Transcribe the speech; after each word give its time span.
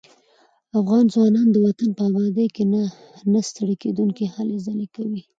افغان 0.79 1.03
ځوانان 1.13 1.47
د 1.51 1.57
وطن 1.65 1.89
په 1.97 2.03
ابادۍ 2.09 2.47
کې 2.55 2.63
نه 3.33 3.41
ستړي 3.49 3.75
کېدونکي 3.83 4.25
هلې 4.33 4.57
ځلې 4.65 4.87
کوي. 4.95 5.21